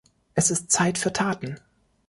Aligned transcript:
Es 0.33 0.49
ist 0.49 0.71
Zeit 0.71 0.97
für 0.97 1.13
Taten. 1.13 1.59